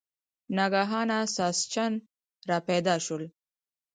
ناګهانه 0.57 1.19
ساسچن 1.35 1.93
را 2.49 2.57
پیدا 2.67 2.95
شول. 3.05 3.23